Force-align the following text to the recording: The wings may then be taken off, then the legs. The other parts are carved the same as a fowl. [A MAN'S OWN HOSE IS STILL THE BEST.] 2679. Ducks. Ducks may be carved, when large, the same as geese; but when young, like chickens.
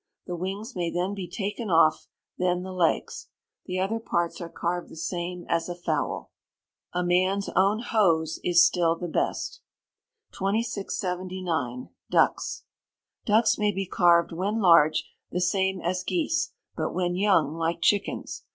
The 0.25 0.35
wings 0.35 0.75
may 0.75 0.89
then 0.89 1.13
be 1.13 1.29
taken 1.29 1.69
off, 1.69 2.07
then 2.39 2.63
the 2.63 2.73
legs. 2.73 3.27
The 3.67 3.77
other 3.79 3.99
parts 3.99 4.41
are 4.41 4.49
carved 4.49 4.89
the 4.89 4.95
same 4.95 5.45
as 5.47 5.69
a 5.69 5.75
fowl. 5.75 6.31
[A 6.91 7.03
MAN'S 7.03 7.51
OWN 7.55 7.81
HOSE 7.81 8.39
IS 8.43 8.65
STILL 8.65 8.95
THE 8.95 9.07
BEST.] 9.07 9.61
2679. 10.31 11.89
Ducks. 12.09 12.63
Ducks 13.25 13.59
may 13.59 13.71
be 13.71 13.85
carved, 13.85 14.31
when 14.31 14.59
large, 14.59 15.07
the 15.29 15.39
same 15.39 15.79
as 15.79 16.01
geese; 16.03 16.51
but 16.75 16.95
when 16.95 17.15
young, 17.15 17.53
like 17.53 17.79
chickens. 17.83 18.43